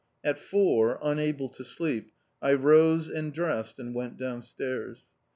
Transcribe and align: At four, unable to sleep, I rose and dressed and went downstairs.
At 0.23 0.39
four, 0.39 0.97
unable 1.03 1.47
to 1.49 1.63
sleep, 1.63 2.11
I 2.41 2.53
rose 2.53 3.07
and 3.07 3.31
dressed 3.31 3.77
and 3.77 3.93
went 3.93 4.17
downstairs. 4.17 5.05